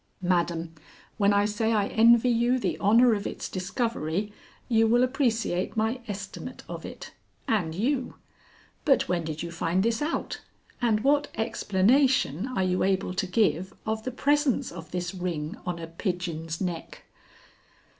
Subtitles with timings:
[0.23, 0.73] Madam,
[1.19, 4.33] when I say I envy you the honor of its discovery,
[4.67, 7.11] you will appreciate my estimate of it
[7.47, 8.15] and you.
[8.83, 10.41] But when did you find this out,
[10.81, 15.77] and what explanation are you able to give of the presence of this ring on
[15.77, 17.03] a pigeon's neck?"